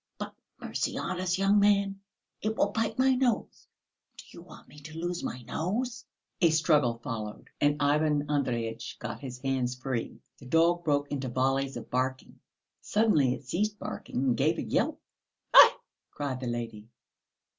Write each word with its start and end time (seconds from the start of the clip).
"But 0.17 0.33
mercy 0.59 0.97
on 0.97 1.21
us, 1.21 1.37
young 1.37 1.59
man, 1.59 2.01
it 2.41 2.57
will 2.57 2.69
bite 2.71 2.97
my 2.97 3.13
nose. 3.13 3.67
Do 4.17 4.25
you 4.29 4.41
want 4.41 4.67
me 4.67 4.79
to 4.79 4.97
lose 4.97 5.23
my 5.23 5.43
nose?" 5.43 6.05
A 6.41 6.49
struggle 6.49 6.97
followed, 7.03 7.51
and 7.61 7.79
Ivan 7.79 8.25
Andreyitch 8.27 8.97
got 8.97 9.19
his 9.19 9.37
hands 9.41 9.75
free. 9.75 10.19
The 10.39 10.47
dog 10.47 10.83
broke 10.83 11.11
into 11.11 11.29
volleys 11.29 11.77
of 11.77 11.91
barking. 11.91 12.39
Suddenly 12.81 13.35
it 13.35 13.47
ceased 13.47 13.77
barking 13.77 14.17
and 14.23 14.35
gave 14.35 14.57
a 14.57 14.63
yelp. 14.63 14.99
"Aïe!" 15.53 15.73
cried 16.09 16.39
the 16.39 16.47
lady. 16.47 16.87